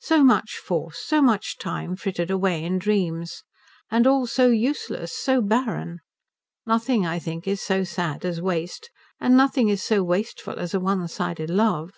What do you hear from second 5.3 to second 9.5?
barren. Nothing I think is so sad as waste, and